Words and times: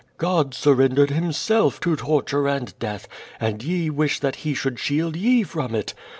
God 0.17 0.55
surrendered 0.55 1.11
Himself 1.11 1.79
to 1.81 1.95
torture 1.95 2.47
and 2.47 2.73
death, 2.79 3.07
and 3.39 3.61
ye 3.63 3.91
wish 3.91 4.19
that 4.19 4.37
He 4.37 4.55
should 4.55 4.79
shield 4.79 5.15
ye 5.15 5.43
from 5.43 5.75
it? 5.75 5.93